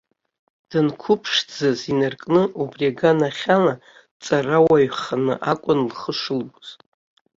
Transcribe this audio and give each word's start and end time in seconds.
Данқәыԥшӡаз 0.69 1.79
инаркны, 1.91 2.43
убри 2.61 2.85
аганахьала 2.89 3.73
дҵарауаҩханы 4.11 5.35
акәын 5.51 5.79
лхы 5.89 6.13
шылбоз. 6.19 6.67